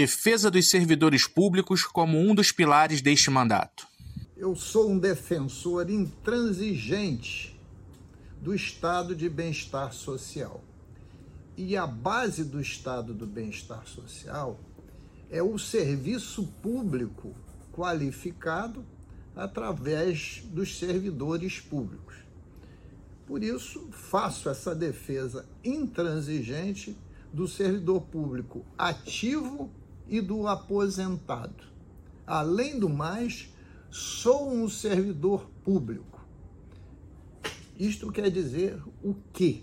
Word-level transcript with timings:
defesa 0.00 0.50
dos 0.50 0.70
servidores 0.70 1.26
públicos 1.26 1.84
como 1.84 2.18
um 2.18 2.34
dos 2.34 2.50
pilares 2.50 3.02
deste 3.02 3.28
mandato. 3.28 3.86
Eu 4.34 4.56
sou 4.56 4.90
um 4.90 4.98
defensor 4.98 5.90
intransigente 5.90 7.60
do 8.40 8.54
estado 8.54 9.14
de 9.14 9.28
bem-estar 9.28 9.92
social. 9.92 10.64
E 11.54 11.76
a 11.76 11.86
base 11.86 12.44
do 12.44 12.58
estado 12.58 13.12
do 13.12 13.26
bem-estar 13.26 13.86
social 13.86 14.58
é 15.28 15.42
o 15.42 15.58
serviço 15.58 16.46
público 16.62 17.34
qualificado 17.70 18.82
através 19.36 20.42
dos 20.46 20.78
servidores 20.78 21.60
públicos. 21.60 22.14
Por 23.26 23.44
isso, 23.44 23.90
faço 23.92 24.48
essa 24.48 24.74
defesa 24.74 25.46
intransigente 25.62 26.96
do 27.30 27.46
servidor 27.46 28.00
público 28.00 28.64
ativo 28.78 29.70
e 30.10 30.20
do 30.20 30.48
aposentado. 30.48 31.64
Além 32.26 32.78
do 32.78 32.88
mais, 32.88 33.48
sou 33.90 34.52
um 34.52 34.68
servidor 34.68 35.48
público. 35.64 36.26
Isto 37.78 38.10
quer 38.10 38.28
dizer 38.28 38.82
o 39.02 39.14
quê? 39.32 39.62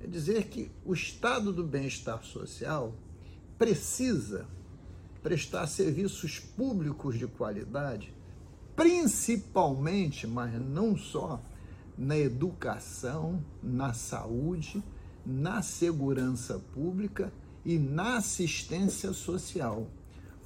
Quer 0.00 0.08
dizer 0.08 0.48
que 0.48 0.70
o 0.84 0.94
estado 0.94 1.52
do 1.52 1.62
bem-estar 1.62 2.24
social 2.24 2.94
precisa 3.58 4.46
prestar 5.22 5.66
serviços 5.66 6.38
públicos 6.40 7.18
de 7.18 7.26
qualidade, 7.26 8.14
principalmente, 8.74 10.26
mas 10.26 10.54
não 10.60 10.96
só, 10.96 11.42
na 11.96 12.16
educação, 12.16 13.44
na 13.62 13.92
saúde, 13.92 14.82
na 15.26 15.60
segurança 15.60 16.58
pública 16.72 17.30
e 17.68 17.78
na 17.78 18.16
assistência 18.16 19.12
social. 19.12 19.90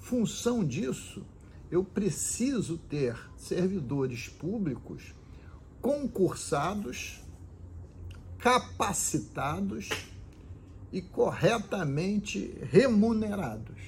Função 0.01 0.65
disso, 0.65 1.25
eu 1.71 1.85
preciso 1.85 2.77
ter 2.77 3.17
servidores 3.37 4.29
públicos 4.29 5.15
concursados, 5.81 7.21
capacitados 8.39 9.89
e 10.93 11.01
corretamente 11.01 12.59
remunerados. 12.69 13.81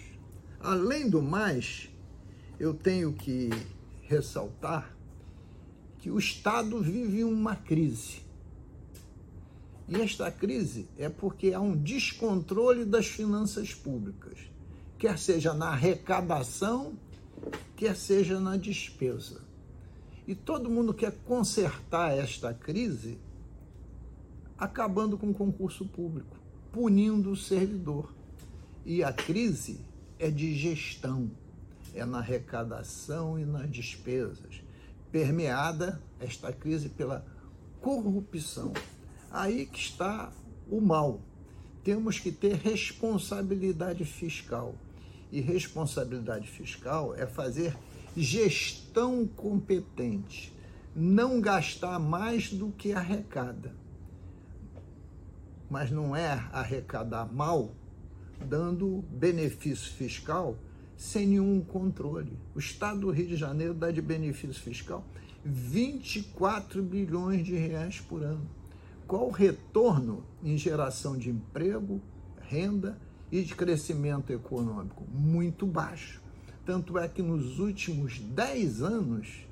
Além 0.61 1.11
do 1.11 1.21
mais, 1.21 1.91
eu 2.61 2.73
tenho 2.73 3.15
que 3.15 3.51
ressaltar 4.03 4.97
que 5.99 6.09
o 6.09 6.21
Estado 6.21 6.81
vive 6.81 7.25
uma 7.25 7.57
crise. 7.57 8.24
E 9.87 10.01
esta 10.01 10.31
crise 10.31 10.89
é 10.97 11.09
porque 11.09 11.53
há 11.53 11.61
um 11.61 11.77
descontrole 11.77 12.85
das 12.85 13.07
finanças 13.07 13.75
públicas, 13.75 14.39
quer 14.99 15.19
seja 15.19 15.53
na 15.53 15.69
arrecadação, 15.69 16.95
quer 17.77 17.95
seja 17.95 18.41
na 18.41 18.57
despesa. 18.57 19.43
E 20.27 20.35
todo 20.35 20.71
mundo 20.71 20.95
quer 20.95 21.13
consertar 21.27 22.17
esta 22.17 22.55
crise 22.55 23.19
acabando 24.57 25.19
com 25.19 25.31
o 25.31 25.35
concurso 25.35 25.85
público, 25.85 26.35
punindo 26.73 27.31
o 27.31 27.37
servidor. 27.37 28.11
E 28.87 29.05
a 29.05 29.13
crise 29.13 29.81
é 30.19 30.31
de 30.31 30.57
gestão, 30.57 31.31
é 31.95 32.07
na 32.07 32.19
arrecadação 32.19 33.39
e 33.39 33.45
nas 33.45 33.71
despesas, 33.71 34.63
permeada 35.13 36.01
esta 36.19 36.51
crise 36.53 36.89
pela 36.89 37.25
corrupção 37.83 38.73
Aí 39.35 39.67
que 39.67 39.81
está 39.81 40.33
o 40.71 40.81
mal. 40.81 41.21
Temos 41.83 42.21
que 42.21 42.31
ter 42.31 42.55
responsabilidade 42.55 44.05
fiscal. 44.05 44.77
E 45.33 45.41
responsabilidade 45.41 46.47
fiscal 46.47 47.13
é 47.17 47.27
fazer 47.27 47.77
gestão 48.17 49.27
competente, 49.27 50.53
não 50.95 51.41
gastar 51.41 51.99
mais 51.99 52.53
do 52.53 52.71
que 52.71 52.93
arrecada. 52.93 53.75
Mas 55.69 55.91
não 55.91 56.15
é 56.15 56.31
arrecadar 56.53 57.27
mal, 57.27 57.75
dando 58.41 59.05
benefício 59.11 59.93
fiscal 59.95 60.57
sem 60.97 61.27
nenhum 61.27 61.61
controle. 61.61 62.39
O 62.55 62.61
Estado 62.61 63.01
do 63.01 63.11
Rio 63.11 63.27
de 63.27 63.37
Janeiro 63.37 63.75
dá 63.75 63.91
de 63.91 64.01
benefício 64.01 64.63
fiscal 64.63 65.05
24 65.45 66.81
bilhões 66.85 67.45
de 67.45 67.57
reais 67.57 67.99
por 68.01 68.23
ano 68.23 68.49
qual 69.07 69.27
o 69.27 69.31
retorno 69.31 70.25
em 70.43 70.57
geração 70.57 71.17
de 71.17 71.31
emprego, 71.31 72.01
renda 72.41 72.99
e 73.31 73.43
de 73.43 73.55
crescimento 73.55 74.33
econômico? 74.33 75.05
Muito 75.13 75.67
baixo. 75.67 76.23
Tanto 76.65 76.99
é 76.99 77.07
que 77.07 77.23
nos 77.23 77.59
últimos 77.59 78.19
10 78.19 78.83
anos, 78.83 79.47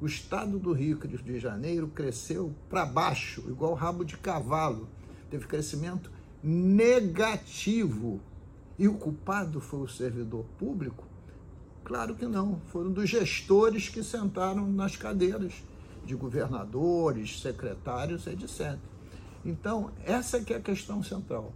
o 0.00 0.06
estado 0.06 0.58
do 0.58 0.72
Rio 0.72 0.96
de 0.98 1.40
Janeiro 1.40 1.88
cresceu 1.88 2.54
para 2.68 2.86
baixo, 2.86 3.42
igual 3.48 3.74
rabo 3.74 4.04
de 4.04 4.16
cavalo. 4.16 4.88
Teve 5.30 5.46
crescimento 5.46 6.10
negativo. 6.42 8.20
E 8.78 8.86
o 8.86 8.94
culpado 8.94 9.60
foi 9.60 9.80
o 9.80 9.88
servidor 9.88 10.44
público? 10.58 11.04
Claro 11.82 12.14
que 12.14 12.26
não. 12.26 12.60
Foram 12.66 12.92
dos 12.92 13.08
gestores 13.08 13.88
que 13.88 14.02
sentaram 14.02 14.70
nas 14.70 14.96
cadeiras 14.96 15.54
de 16.06 16.14
governadores, 16.14 17.40
secretários, 17.40 18.26
etc. 18.26 18.78
Então, 19.44 19.90
essa 20.04 20.40
que 20.40 20.54
é 20.54 20.56
a 20.56 20.60
questão 20.60 21.02
central. 21.02 21.52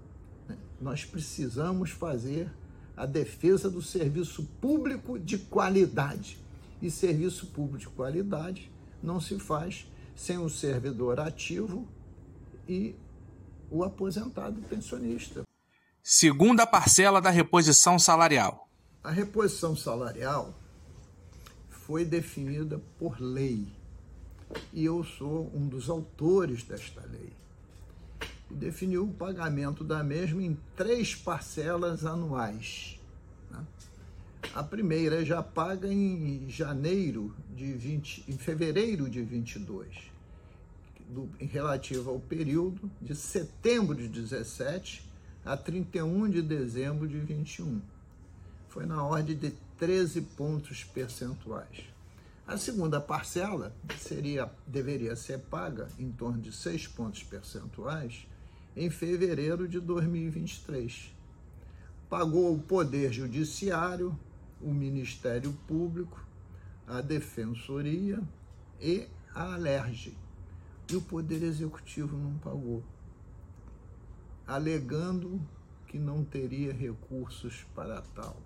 Né? 0.48 0.58
Nós 0.80 1.04
precisamos 1.04 1.90
fazer 1.90 2.50
a 2.96 3.06
defesa 3.06 3.70
do 3.70 3.80
serviço 3.80 4.44
público 4.60 5.18
de 5.18 5.38
qualidade. 5.38 6.38
E 6.82 6.90
serviço 6.90 7.46
público 7.46 7.78
de 7.78 7.88
qualidade 7.88 8.70
não 9.02 9.20
se 9.20 9.38
faz 9.38 9.86
sem 10.14 10.38
o 10.38 10.48
servidor 10.48 11.20
ativo 11.20 11.86
e 12.68 12.94
o 13.70 13.84
aposentado 13.84 14.60
pensionista. 14.62 15.42
Segunda 16.02 16.66
parcela 16.66 17.20
da 17.20 17.30
reposição 17.30 17.98
salarial. 17.98 18.68
A 19.02 19.10
reposição 19.10 19.76
salarial 19.76 20.54
foi 21.68 22.04
definida 22.04 22.80
por 22.98 23.20
lei 23.20 23.66
e 24.72 24.84
eu 24.84 25.04
sou 25.04 25.50
um 25.54 25.66
dos 25.66 25.88
autores 25.88 26.62
desta 26.62 27.00
lei. 27.10 27.32
E 28.50 28.54
definiu 28.54 29.04
o 29.04 29.12
pagamento 29.12 29.84
da 29.84 30.02
mesma 30.02 30.42
em 30.42 30.58
três 30.76 31.14
parcelas 31.14 32.04
anuais. 32.04 32.98
Né? 33.50 33.64
A 34.54 34.62
primeira 34.62 35.24
já 35.24 35.42
paga 35.42 35.92
em 35.92 36.48
janeiro 36.48 37.34
de 37.54 37.72
20, 37.72 38.24
em 38.28 38.36
fevereiro 38.36 39.08
de 39.08 39.22
22, 39.22 39.88
do, 41.08 41.28
em 41.38 41.46
relativo 41.46 42.10
ao 42.10 42.18
período 42.18 42.90
de 43.00 43.14
setembro 43.14 43.94
de 43.94 44.08
17 44.08 45.08
a 45.44 45.56
31 45.56 46.28
de 46.28 46.42
dezembro 46.42 47.06
de 47.06 47.18
21. 47.18 47.80
Foi 48.68 48.86
na 48.86 49.04
ordem 49.04 49.36
de 49.36 49.52
13 49.78 50.20
pontos 50.22 50.84
percentuais. 50.84 51.90
A 52.50 52.56
segunda 52.56 53.00
parcela 53.00 53.72
seria, 53.96 54.50
deveria 54.66 55.14
ser 55.14 55.38
paga 55.38 55.86
em 55.96 56.10
torno 56.10 56.42
de 56.42 56.50
6 56.50 56.88
pontos 56.88 57.22
percentuais 57.22 58.26
em 58.76 58.90
fevereiro 58.90 59.68
de 59.68 59.78
2023. 59.78 61.14
Pagou 62.08 62.52
o 62.52 62.58
Poder 62.58 63.12
Judiciário, 63.12 64.18
o 64.60 64.72
Ministério 64.72 65.52
Público, 65.68 66.26
a 66.88 67.00
Defensoria 67.00 68.20
e 68.80 69.06
a 69.32 69.54
Alerge. 69.54 70.18
E 70.90 70.96
o 70.96 71.00
Poder 71.00 71.44
Executivo 71.44 72.16
não 72.16 72.36
pagou, 72.38 72.82
alegando 74.44 75.40
que 75.86 76.00
não 76.00 76.24
teria 76.24 76.72
recursos 76.72 77.64
para 77.76 78.02
tal. 78.12 78.42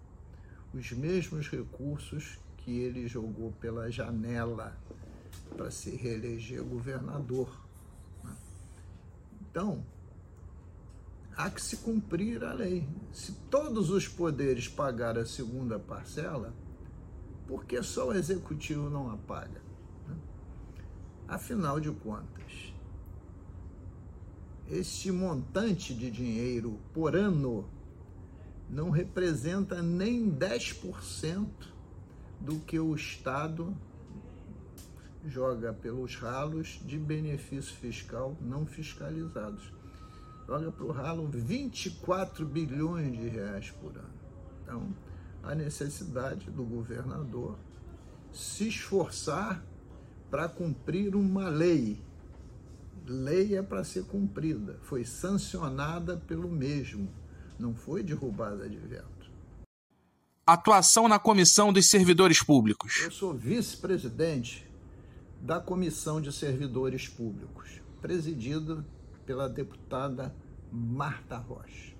Os 0.74 0.92
mesmos 0.92 1.48
recursos 1.48 2.38
que 2.64 2.80
ele 2.80 3.06
jogou 3.06 3.52
pela 3.60 3.90
janela 3.90 4.74
para 5.54 5.70
se 5.70 5.94
reeleger 5.94 6.62
governador. 6.64 7.48
Né? 8.24 8.34
Então, 9.42 9.84
há 11.36 11.50
que 11.50 11.60
se 11.60 11.76
cumprir 11.76 12.42
a 12.42 12.54
lei. 12.54 12.88
Se 13.12 13.32
todos 13.50 13.90
os 13.90 14.08
poderes 14.08 14.66
pagarem 14.66 15.22
a 15.22 15.26
segunda 15.26 15.78
parcela, 15.78 16.54
por 17.46 17.66
que 17.66 17.82
só 17.82 18.08
o 18.08 18.14
executivo 18.14 18.88
não 18.88 19.10
a 19.10 19.16
paga? 19.18 19.60
Né? 20.08 20.16
Afinal 21.28 21.78
de 21.78 21.90
contas, 21.90 22.72
este 24.70 25.12
montante 25.12 25.92
de 25.94 26.10
dinheiro 26.10 26.80
por 26.94 27.14
ano 27.14 27.68
não 28.70 28.88
representa 28.88 29.82
nem 29.82 30.30
10% 30.30 31.73
do 32.44 32.60
que 32.60 32.78
o 32.78 32.94
Estado 32.94 33.74
joga 35.26 35.72
pelos 35.72 36.16
ralos 36.16 36.78
de 36.84 36.98
benefício 36.98 37.74
fiscal 37.76 38.36
não 38.40 38.66
fiscalizados. 38.66 39.72
Joga 40.46 40.70
para 40.70 40.84
o 40.84 40.92
ralo 40.92 41.26
24 41.26 42.44
bilhões 42.44 43.16
de 43.16 43.28
reais 43.28 43.70
por 43.70 43.96
ano. 43.96 44.14
Então, 44.62 44.94
a 45.42 45.54
necessidade 45.54 46.50
do 46.50 46.64
governador 46.64 47.56
se 48.30 48.68
esforçar 48.68 49.64
para 50.30 50.48
cumprir 50.48 51.16
uma 51.16 51.48
lei. 51.48 51.98
Lei 53.06 53.56
é 53.56 53.62
para 53.62 53.84
ser 53.84 54.04
cumprida, 54.04 54.78
foi 54.82 55.04
sancionada 55.04 56.16
pelo 56.26 56.48
mesmo, 56.48 57.08
não 57.58 57.74
foi 57.74 58.02
derrubada 58.02 58.68
de 58.68 58.78
veto. 58.78 59.13
Atuação 60.46 61.08
na 61.08 61.18
Comissão 61.18 61.72
dos 61.72 61.86
Servidores 61.86 62.42
Públicos. 62.42 63.00
Eu 63.02 63.10
sou 63.10 63.32
vice-presidente 63.32 64.68
da 65.40 65.58
Comissão 65.58 66.20
de 66.20 66.30
Servidores 66.30 67.08
Públicos, 67.08 67.80
presidida 68.02 68.84
pela 69.24 69.48
deputada 69.48 70.34
Marta 70.70 71.38
Rocha. 71.38 71.94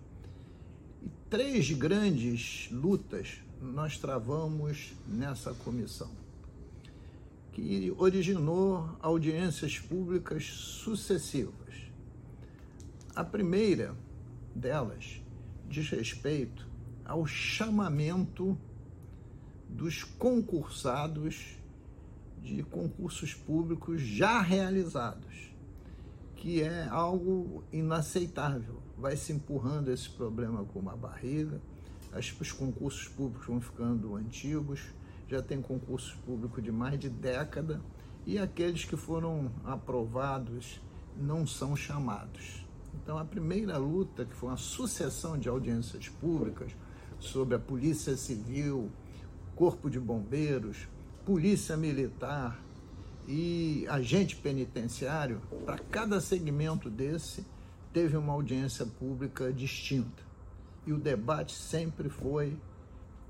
E 1.02 1.08
três 1.31 1.70
grandes 1.70 2.69
lutas 2.70 3.38
nós 3.62 3.96
travamos 3.96 4.93
nessa 5.08 5.55
comissão, 5.55 6.11
que 7.50 7.94
originou 7.97 8.90
audiências 9.00 9.79
públicas 9.79 10.44
sucessivas. 10.44 11.55
A 13.17 13.25
primeira 13.25 13.97
delas 14.55 15.23
diz 15.67 15.88
respeito 15.88 16.74
ao 17.05 17.27
chamamento 17.27 18.59
dos 19.69 20.05
concursados 20.05 21.59
de 22.43 22.62
concursos 22.62 23.35
públicos 23.35 24.01
já 24.01 24.41
realizados, 24.41 25.53
que 26.37 26.62
é 26.62 26.87
algo 26.89 27.65
inaceitável 27.73 28.85
vai 28.97 29.17
se 29.17 29.33
empurrando 29.33 29.91
esse 29.91 30.09
problema 30.09 30.65
com 30.65 30.79
uma 30.79 30.97
barriga, 30.97 31.61
os 32.41 32.53
concursos 32.53 33.09
públicos 33.09 33.47
vão 33.47 33.61
ficando 33.61 34.15
antigos, 34.15 34.81
já 35.29 35.43
tem 35.43 35.61
concursos 35.61 36.15
públicos 36.25 36.62
de 36.62 36.71
mais 36.71 36.99
de 36.99 37.09
década 37.09 37.81
e 38.25 38.39
aqueles 38.39 38.85
que 38.85 38.97
foram 38.97 39.50
aprovados 39.65 40.81
não 41.17 41.47
são 41.47 41.75
chamados. 41.75 42.65
Então, 42.95 43.19
a 43.19 43.25
primeira 43.25 43.77
luta, 43.77 44.25
que 44.25 44.35
foi 44.35 44.50
uma 44.50 44.57
sucessão 44.57 45.37
de 45.37 45.49
audiências 45.49 46.09
públicas 46.09 46.73
sobre 47.20 47.55
a 47.55 47.58
Polícia 47.58 48.16
Civil, 48.16 48.90
Corpo 49.55 49.88
de 49.88 50.00
Bombeiros, 50.00 50.88
Polícia 51.25 51.76
Militar 51.76 52.61
e 53.26 53.87
agente 53.88 54.37
penitenciário, 54.37 55.40
para 55.64 55.78
cada 55.78 56.20
segmento 56.20 56.90
desse, 56.90 57.44
teve 57.93 58.16
uma 58.16 58.32
audiência 58.32 58.84
pública 58.84 59.52
distinta. 59.52 60.22
E 60.87 60.93
o 60.93 60.99
debate 60.99 61.55
sempre 61.55 62.08
foi 62.08 62.56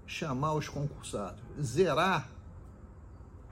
chamar 0.07 0.55
os 0.55 0.69
concursados, 0.69 1.41
zerar 1.63 2.29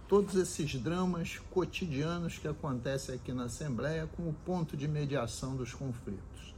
todos 0.08 0.34
esses 0.34 0.74
dramas 0.74 1.38
cotidianos 1.50 2.38
que 2.38 2.48
acontecem 2.48 3.14
aqui 3.14 3.32
na 3.32 3.44
Assembleia 3.44 4.08
como 4.16 4.32
ponto 4.44 4.76
de 4.76 4.86
mediação 4.88 5.56
dos 5.56 5.72
conflitos. 5.72 6.54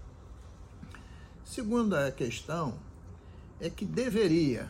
Segunda 1.44 2.10
questão 2.10 2.74
é 3.60 3.70
que 3.70 3.84
deveria 3.84 4.68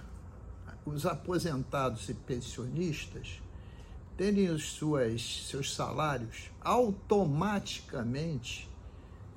os 0.85 1.07
aposentados 1.07 2.09
e 2.09 2.15
pensionistas 2.15 3.41
terem 4.17 4.51
os 4.51 4.73
suas, 4.73 5.47
seus 5.49 5.75
salários 5.75 6.51
automaticamente 6.61 8.69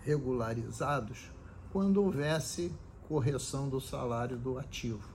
regularizados 0.03 1.31
quando 1.71 2.03
houvesse 2.03 2.71
correção 3.07 3.69
do 3.69 3.81
salário 3.81 4.37
do 4.37 4.59
ativo. 4.59 5.09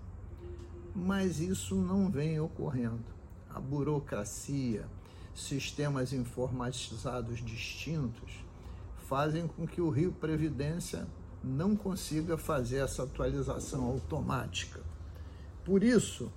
Mas 0.94 1.40
isso 1.40 1.74
não 1.74 2.10
vem 2.10 2.38
ocorrendo. 2.40 3.04
A 3.48 3.58
burocracia, 3.60 4.86
sistemas 5.34 6.12
informatizados 6.12 7.42
distintos 7.44 8.32
fazem 9.08 9.46
com 9.46 9.66
que 9.66 9.80
o 9.80 9.90
Rio 9.90 10.12
Previdência 10.12 11.06
não 11.42 11.74
consiga 11.74 12.38
fazer 12.38 12.78
essa 12.78 13.02
atualização 13.02 13.84
automática. 13.84 14.80
Por 15.64 15.82
isso, 15.82 16.32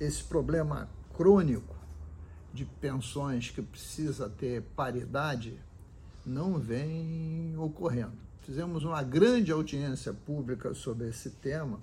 esse 0.00 0.22
problema 0.22 0.88
crônico 1.16 1.76
de 2.52 2.64
pensões 2.64 3.50
que 3.50 3.62
precisa 3.62 4.28
ter 4.28 4.62
paridade 4.74 5.58
não 6.24 6.58
vem 6.58 7.54
ocorrendo. 7.58 8.16
Fizemos 8.42 8.84
uma 8.84 9.02
grande 9.02 9.52
audiência 9.52 10.12
pública 10.12 10.74
sobre 10.74 11.08
esse 11.08 11.30
tema 11.30 11.80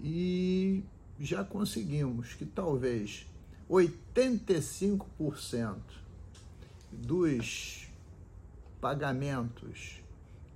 e 0.00 0.82
já 1.18 1.44
conseguimos 1.44 2.34
que 2.34 2.44
talvez 2.44 3.26
85% 3.70 5.76
dos 6.90 7.88
pagamentos 8.80 10.00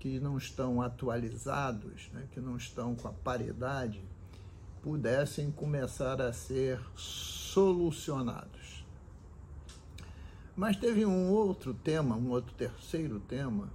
que 0.03 0.19
não 0.19 0.37
estão 0.37 0.83
atualizados, 0.83 2.11
né, 2.13 2.27
que 2.33 2.41
não 2.41 2.57
estão 2.57 2.97
com 2.97 3.07
a 3.07 3.13
paridade, 3.13 4.03
pudessem 4.83 5.49
começar 5.53 6.21
a 6.21 6.33
ser 6.33 6.81
solucionados. 6.97 8.85
Mas 10.57 10.77
teve 10.77 11.07
um 11.07 11.31
outro 11.31 11.73
tema, 11.73 12.17
um 12.17 12.31
outro 12.31 12.53
terceiro 12.55 13.21
tema, 13.21 13.71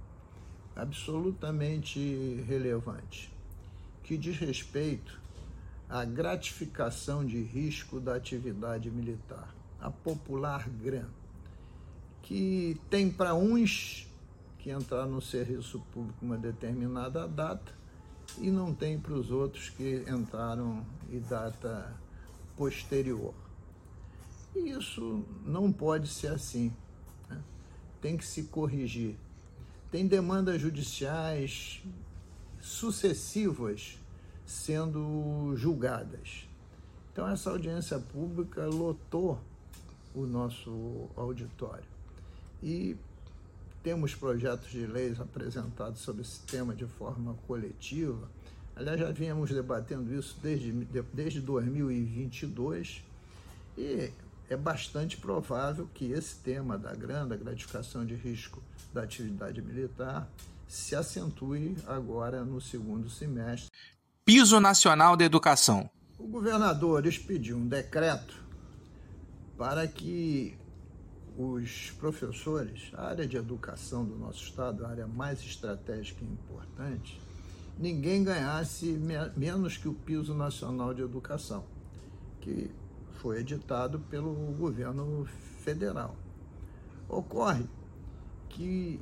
absolutamente 0.76 2.44
relevante, 2.46 3.32
que 4.04 4.18
diz 4.18 4.36
respeito 4.36 5.18
à 5.88 6.04
gratificação 6.04 7.24
de 7.24 7.40
risco 7.40 7.98
da 7.98 8.16
atividade 8.16 8.90
militar, 8.90 9.54
a 9.80 9.90
popular 9.90 10.68
GRAM, 10.68 11.08
que 12.20 12.78
tem 12.90 13.10
para 13.10 13.34
uns 13.34 14.07
que 14.68 14.70
entrar 14.70 15.06
no 15.06 15.18
serviço 15.22 15.80
público 15.94 16.18
uma 16.20 16.36
determinada 16.36 17.26
data 17.26 17.72
e 18.36 18.50
não 18.50 18.74
tem 18.74 19.00
para 19.00 19.14
os 19.14 19.30
outros 19.30 19.70
que 19.70 20.04
entraram 20.06 20.84
em 21.10 21.20
data 21.20 21.96
posterior. 22.54 23.32
E 24.54 24.68
isso 24.68 25.24
não 25.46 25.72
pode 25.72 26.06
ser 26.06 26.26
assim. 26.28 26.70
Né? 27.30 27.42
Tem 28.02 28.18
que 28.18 28.26
se 28.26 28.42
corrigir. 28.44 29.16
Tem 29.90 30.06
demandas 30.06 30.60
judiciais 30.60 31.82
sucessivas 32.60 33.98
sendo 34.44 35.54
julgadas. 35.56 36.46
Então, 37.10 37.26
essa 37.26 37.48
audiência 37.48 37.98
pública 37.98 38.66
lotou 38.66 39.40
o 40.14 40.26
nosso 40.26 41.08
auditório. 41.16 41.88
E 42.62 42.96
temos 43.82 44.14
projetos 44.14 44.70
de 44.70 44.86
leis 44.86 45.20
apresentados 45.20 46.00
sobre 46.00 46.22
esse 46.22 46.40
tema 46.40 46.74
de 46.74 46.86
forma 46.86 47.34
coletiva. 47.46 48.28
Aliás, 48.74 49.00
já 49.00 49.10
vínhamos 49.10 49.50
debatendo 49.50 50.14
isso 50.14 50.36
desde, 50.42 50.72
desde 51.12 51.40
2022 51.40 53.04
e 53.76 54.10
é 54.50 54.56
bastante 54.56 55.16
provável 55.16 55.88
que 55.92 56.12
esse 56.12 56.36
tema 56.36 56.78
da 56.78 56.94
grande 56.94 57.36
gratificação 57.36 58.04
de 58.04 58.14
risco 58.14 58.62
da 58.92 59.02
atividade 59.02 59.60
militar 59.60 60.28
se 60.66 60.94
acentue 60.94 61.76
agora 61.86 62.44
no 62.44 62.60
segundo 62.60 63.08
semestre. 63.08 63.70
Piso 64.24 64.60
Nacional 64.60 65.16
da 65.16 65.24
Educação. 65.24 65.88
O 66.18 66.26
governador 66.26 67.06
expediu 67.06 67.56
um 67.56 67.66
decreto 67.66 68.42
para 69.56 69.86
que 69.86 70.56
os 71.38 71.92
professores, 71.92 72.90
a 72.94 73.04
área 73.10 73.24
de 73.24 73.36
educação 73.36 74.04
do 74.04 74.16
nosso 74.16 74.42
estado, 74.42 74.84
a 74.84 74.88
área 74.88 75.06
mais 75.06 75.38
estratégica 75.38 76.24
e 76.24 76.26
importante, 76.26 77.20
ninguém 77.78 78.24
ganhasse 78.24 78.98
menos 79.36 79.76
que 79.76 79.86
o 79.86 79.94
piso 79.94 80.34
nacional 80.34 80.92
de 80.92 81.00
educação, 81.00 81.64
que 82.40 82.68
foi 83.20 83.38
editado 83.38 84.00
pelo 84.10 84.34
governo 84.58 85.26
federal. 85.62 86.16
Ocorre 87.08 87.66
que 88.48 89.00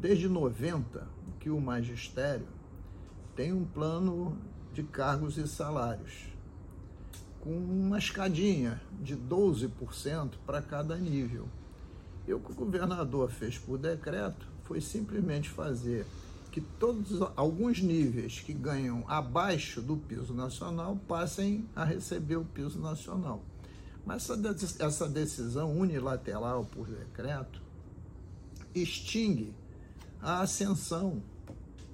desde 0.00 0.28
90 0.28 1.06
que 1.38 1.48
o 1.48 1.60
magistério 1.60 2.48
tem 3.36 3.52
um 3.52 3.64
plano 3.64 4.36
de 4.72 4.82
cargos 4.82 5.38
e 5.38 5.46
salários 5.46 6.26
com 7.42 7.50
uma 7.50 7.98
escadinha 7.98 8.80
de 9.02 9.16
12% 9.16 10.30
para 10.46 10.62
cada 10.62 10.96
nível. 10.96 11.48
E 12.26 12.32
o 12.32 12.38
que 12.38 12.52
o 12.52 12.54
governador 12.54 13.30
fez 13.30 13.58
por 13.58 13.76
decreto 13.76 14.46
foi 14.62 14.80
simplesmente 14.80 15.50
fazer 15.50 16.06
que 16.52 16.60
todos 16.60 17.20
alguns 17.34 17.82
níveis 17.82 18.38
que 18.38 18.52
ganham 18.52 19.04
abaixo 19.08 19.82
do 19.82 19.96
piso 19.96 20.32
nacional 20.32 20.96
passem 21.08 21.68
a 21.74 21.82
receber 21.82 22.36
o 22.36 22.44
piso 22.44 22.78
nacional. 22.78 23.42
Mas 24.06 24.30
essa, 24.30 24.84
essa 24.84 25.08
decisão 25.08 25.76
unilateral 25.76 26.64
por 26.64 26.86
decreto 26.86 27.60
extingue 28.72 29.52
a 30.20 30.42
ascensão 30.42 31.20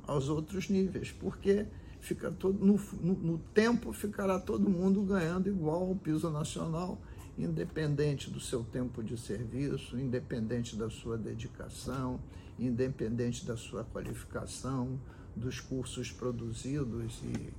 aos 0.06 0.28
outros 0.28 0.68
níveis, 0.68 1.10
porque 1.10 1.66
fica 2.00 2.30
todo, 2.30 2.64
no, 2.64 2.80
no, 3.00 3.14
no 3.14 3.38
tempo 3.54 3.92
ficará 3.92 4.38
todo 4.38 4.68
mundo 4.68 5.02
ganhando 5.02 5.48
igual 5.48 5.88
ao 5.88 5.94
piso 5.96 6.30
nacional, 6.30 6.98
independente 7.36 8.30
do 8.30 8.40
seu 8.40 8.64
tempo 8.64 9.02
de 9.02 9.16
serviço, 9.16 9.98
independente 9.98 10.76
da 10.76 10.90
sua 10.90 11.16
dedicação, 11.16 12.20
independente 12.58 13.46
da 13.46 13.56
sua 13.56 13.84
qualificação, 13.84 14.98
dos 15.36 15.60
cursos 15.60 16.10
produzidos 16.10 17.20
e 17.22 17.52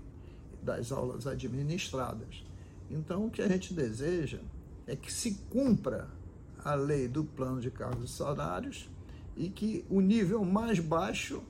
das 0.64 0.92
aulas 0.92 1.26
administradas. 1.26 2.44
Então, 2.92 3.28
o 3.28 3.32
que 3.32 3.42
a 3.42 3.48
gente 3.48 3.74
deseja 3.74 4.40
é 4.86 4.96
que 4.96 5.12
se 5.12 5.36
cumpra 5.50 6.10
a 6.64 6.74
lei 6.74 7.08
do 7.08 7.24
plano 7.24 7.62
de 7.62 7.72
cargos 7.72 8.10
e 8.10 8.14
salários 8.14 8.90
e 9.38 9.50
que 9.50 9.86
o 9.90 10.02
nível 10.02 10.44
mais 10.44 10.80
baixo 10.80 11.42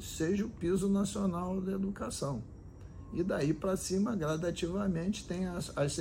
seja 0.00 0.44
o 0.44 0.50
piso 0.50 0.88
nacional 0.88 1.60
da 1.60 1.72
educação. 1.72 2.42
E 3.12 3.22
daí 3.22 3.52
para 3.52 3.76
cima, 3.76 4.16
gradativamente, 4.16 5.26
tem 5.26 5.46
as, 5.46 5.70
as, 5.76 5.98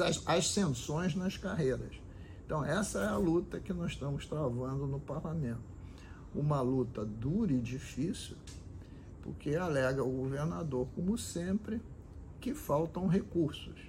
as 0.00 0.22
ascensões 0.26 1.14
nas 1.14 1.36
carreiras. 1.36 2.00
Então, 2.44 2.64
essa 2.64 3.00
é 3.00 3.06
a 3.06 3.16
luta 3.16 3.60
que 3.60 3.72
nós 3.72 3.92
estamos 3.92 4.26
travando 4.26 4.86
no 4.86 4.98
parlamento. 4.98 5.60
Uma 6.34 6.60
luta 6.60 7.04
dura 7.04 7.52
e 7.52 7.60
difícil, 7.60 8.36
porque 9.22 9.54
alega 9.54 10.02
o 10.02 10.10
governador, 10.10 10.88
como 10.94 11.16
sempre, 11.16 11.80
que 12.40 12.54
faltam 12.54 13.06
recursos. 13.06 13.88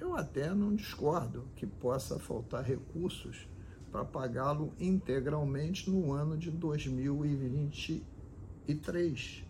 Eu 0.00 0.16
até 0.16 0.52
não 0.54 0.74
discordo 0.74 1.44
que 1.56 1.66
possa 1.66 2.18
faltar 2.18 2.64
recursos 2.64 3.46
para 3.90 4.04
pagá-lo 4.04 4.74
integralmente 4.78 5.90
no 5.90 6.12
ano 6.12 6.36
de 6.36 6.50
2023. 6.50 9.44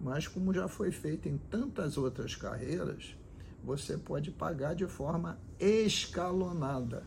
Mas, 0.00 0.26
como 0.28 0.54
já 0.54 0.68
foi 0.68 0.90
feito 0.90 1.28
em 1.28 1.36
tantas 1.36 1.98
outras 1.98 2.34
carreiras, 2.36 3.14
você 3.62 3.98
pode 3.98 4.30
pagar 4.30 4.74
de 4.74 4.86
forma 4.86 5.38
escalonada, 5.58 7.02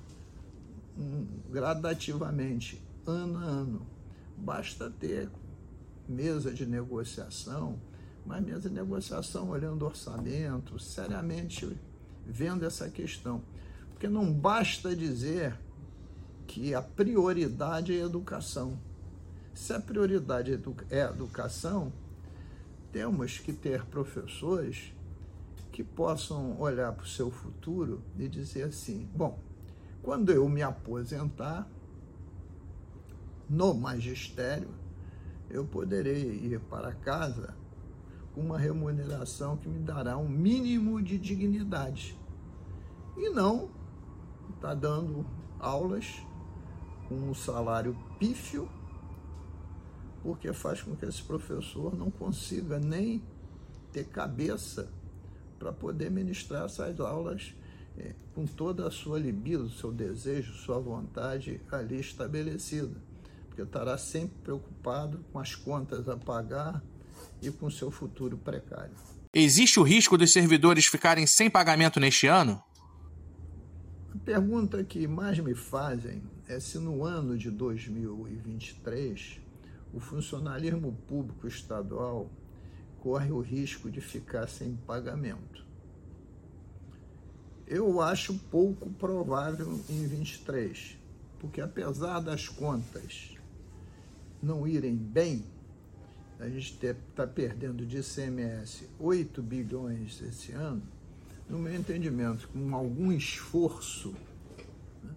gradativamente, 1.49 2.79
ano 3.05 3.39
a 3.39 3.43
ano. 3.43 3.87
Basta 4.37 4.89
ter 4.89 5.29
mesa 6.07 6.53
de 6.53 6.65
negociação, 6.65 7.79
mas 8.25 8.43
mesa 8.43 8.69
de 8.69 8.75
negociação 8.75 9.49
olhando 9.49 9.85
orçamento, 9.85 10.79
seriamente 10.79 11.77
vendo 12.25 12.65
essa 12.65 12.89
questão. 12.89 13.41
Porque 13.91 14.09
não 14.09 14.31
basta 14.31 14.95
dizer 14.95 15.57
que 16.51 16.75
a 16.75 16.81
prioridade 16.81 17.97
é 17.97 18.01
a 18.01 18.05
educação. 18.05 18.77
Se 19.53 19.71
a 19.71 19.79
prioridade 19.79 20.51
é 20.89 21.01
a 21.01 21.09
educação, 21.09 21.93
temos 22.91 23.39
que 23.39 23.53
ter 23.53 23.85
professores 23.85 24.93
que 25.71 25.81
possam 25.81 26.59
olhar 26.59 26.91
para 26.91 27.05
o 27.05 27.07
seu 27.07 27.31
futuro 27.31 28.01
e 28.19 28.27
dizer 28.27 28.63
assim: 28.63 29.09
bom, 29.15 29.39
quando 30.03 30.29
eu 30.29 30.49
me 30.49 30.61
aposentar 30.61 31.65
no 33.49 33.73
magistério, 33.73 34.71
eu 35.49 35.63
poderei 35.63 36.31
ir 36.33 36.59
para 36.69 36.91
casa 36.91 37.55
com 38.35 38.41
uma 38.41 38.59
remuneração 38.59 39.55
que 39.55 39.69
me 39.69 39.79
dará 39.79 40.17
um 40.17 40.27
mínimo 40.27 41.01
de 41.01 41.17
dignidade. 41.17 42.19
E 43.15 43.29
não 43.29 43.69
está 44.53 44.73
dando 44.73 45.25
aulas 45.57 46.25
com 47.11 47.31
um 47.31 47.33
salário 47.33 47.93
pífio, 48.17 48.69
porque 50.23 50.53
faz 50.53 50.81
com 50.81 50.95
que 50.95 51.05
esse 51.05 51.21
professor 51.21 51.93
não 51.93 52.09
consiga 52.09 52.79
nem 52.79 53.21
ter 53.91 54.05
cabeça 54.05 54.89
para 55.59 55.73
poder 55.73 56.09
ministrar 56.09 56.63
essas 56.63 56.97
aulas 57.01 57.53
é, 57.97 58.15
com 58.33 58.45
toda 58.45 58.87
a 58.87 58.91
sua 58.91 59.19
libido, 59.19 59.69
seu 59.69 59.91
desejo, 59.91 60.53
sua 60.53 60.79
vontade 60.79 61.59
ali 61.69 61.99
estabelecida, 61.99 62.95
porque 63.47 63.63
estará 63.63 63.97
sempre 63.97 64.37
preocupado 64.43 65.19
com 65.33 65.39
as 65.39 65.53
contas 65.53 66.07
a 66.07 66.15
pagar 66.15 66.81
e 67.41 67.51
com 67.51 67.69
seu 67.69 67.91
futuro 67.91 68.37
precário. 68.37 68.95
Existe 69.33 69.81
o 69.81 69.83
risco 69.83 70.17
dos 70.17 70.31
servidores 70.31 70.85
ficarem 70.85 71.27
sem 71.27 71.49
pagamento 71.49 71.99
neste 71.99 72.27
ano? 72.27 72.63
A 74.13 74.17
pergunta 74.25 74.83
que 74.83 75.07
mais 75.07 75.39
me 75.39 75.55
fazem 75.55 76.21
é 76.45 76.59
se 76.59 76.77
no 76.77 77.05
ano 77.05 77.37
de 77.37 77.49
2023 77.49 79.39
o 79.93 80.01
funcionalismo 80.01 80.91
público 81.07 81.47
estadual 81.47 82.29
corre 82.99 83.31
o 83.31 83.39
risco 83.39 83.89
de 83.89 84.01
ficar 84.01 84.47
sem 84.47 84.75
pagamento. 84.75 85.65
Eu 87.65 88.01
acho 88.01 88.37
pouco 88.51 88.89
provável 88.89 89.79
em 89.89 90.05
23, 90.05 90.97
porque 91.39 91.61
apesar 91.61 92.19
das 92.19 92.49
contas 92.49 93.37
não 94.43 94.67
irem 94.67 94.95
bem, 94.97 95.45
a 96.37 96.49
gente 96.49 96.85
está 96.85 97.25
perdendo 97.25 97.85
de 97.85 97.99
ICMS 97.99 98.89
8 98.99 99.41
bilhões 99.41 100.21
esse 100.21 100.51
ano, 100.51 100.83
no 101.49 101.59
meu 101.59 101.73
entendimento, 101.75 102.47
com 102.49 102.75
algum 102.75 103.11
esforço, 103.11 104.13
né, 105.03 105.13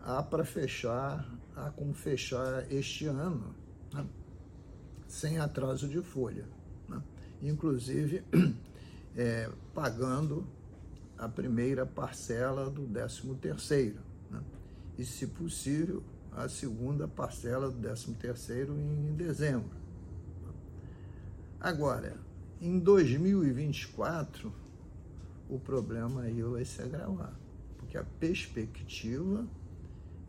há 0.00 0.22
para 0.22 0.44
fechar, 0.44 1.28
há 1.54 1.70
como 1.70 1.94
fechar 1.94 2.70
este 2.72 3.06
ano, 3.06 3.54
né, 3.92 4.04
sem 5.06 5.38
atraso 5.38 5.88
de 5.88 6.02
folha. 6.02 6.44
Né, 6.88 7.02
inclusive, 7.42 8.24
é, 9.16 9.50
pagando 9.74 10.46
a 11.16 11.28
primeira 11.28 11.86
parcela 11.86 12.68
do 12.68 12.86
13 12.86 13.34
terceiro, 13.40 14.00
né, 14.30 14.42
e, 14.98 15.04
se 15.04 15.26
possível, 15.26 16.02
a 16.32 16.48
segunda 16.48 17.06
parcela 17.06 17.70
do 17.70 17.78
13 17.78 18.14
terceiro 18.14 18.74
em 18.74 19.14
dezembro. 19.14 19.82
Agora, 21.60 22.16
em 22.60 22.76
2024, 22.78 24.52
o 25.54 25.58
problema 25.58 26.22
aí 26.22 26.42
vai 26.42 26.64
se 26.64 26.80
agravar, 26.80 27.38
porque 27.76 27.98
a 27.98 28.04
perspectiva 28.04 29.46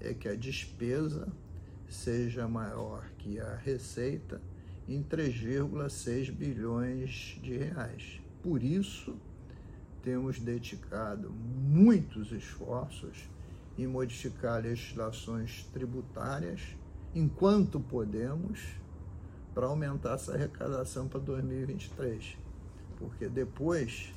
é 0.01 0.13
que 0.13 0.27
a 0.27 0.35
despesa 0.35 1.31
seja 1.87 2.45
maior 2.45 3.09
que 3.17 3.39
a 3.39 3.55
receita 3.55 4.41
em 4.85 5.01
3,6 5.01 6.29
bilhões 6.29 7.39
de 7.41 7.55
reais. 7.55 8.19
Por 8.41 8.61
isso, 8.61 9.15
temos 10.01 10.39
dedicado 10.39 11.31
muitos 11.31 12.33
esforços 12.33 13.29
em 13.77 13.87
modificar 13.87 14.61
legislações 14.61 15.63
tributárias 15.71 16.59
enquanto 17.15 17.79
podemos 17.79 18.59
para 19.53 19.67
aumentar 19.67 20.15
essa 20.15 20.33
arrecadação 20.33 21.07
para 21.07 21.21
2023, 21.21 22.37
porque 22.97 23.29
depois 23.29 24.13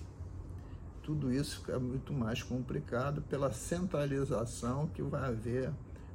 tudo 1.07 1.33
isso 1.33 1.61
fica 1.61 1.79
muito 1.79 2.13
mais 2.13 2.43
complicado 2.43 3.23
pela 3.23 3.53
centralização 3.53 4.89
que 4.89 5.01
vai 5.01 5.29
haver 5.29 5.73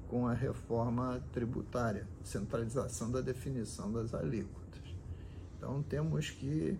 com 0.09 0.27
a 0.27 0.33
reforma 0.33 1.23
tributária, 1.31 2.05
centralização 2.21 3.09
da 3.09 3.21
definição 3.21 3.89
das 3.89 4.13
alíquotas. 4.13 4.81
Então 5.55 5.81
temos 5.81 6.29
que 6.29 6.77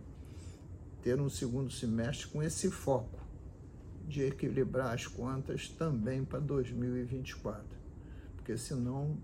ter 1.02 1.22
um 1.22 1.30
segundo 1.30 1.72
semestre 1.72 2.28
com 2.28 2.44
esse 2.44 2.70
foco 2.70 3.18
de 4.06 4.24
equilibrar 4.24 4.94
as 4.94 5.08
contas 5.08 5.70
também 5.70 6.26
para 6.26 6.42
2024, 6.42 7.64
porque 8.36 8.58
senão 8.58 9.18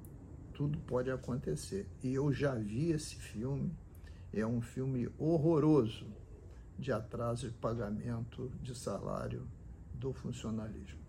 tudo 0.53 0.79
pode 0.79 1.11
acontecer. 1.11 1.89
E 2.01 2.13
eu 2.13 2.31
já 2.31 2.55
vi 2.55 2.91
esse 2.91 3.17
filme, 3.17 3.69
é 4.31 4.47
um 4.47 4.61
filme 4.61 5.09
horroroso 5.17 6.07
de 6.77 6.91
atraso 6.91 7.47
de 7.47 7.53
pagamento 7.53 8.51
de 8.61 8.75
salário 8.75 9.47
do 9.93 10.13
funcionalismo. 10.13 11.06